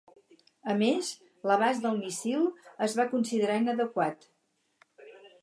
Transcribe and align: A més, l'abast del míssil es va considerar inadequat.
A 0.71 0.73
més, 0.77 1.11
l'abast 1.51 1.83
del 1.83 1.99
míssil 1.99 2.49
es 2.87 2.97
va 3.01 3.07
considerar 3.13 3.61
inadequat. 3.67 4.29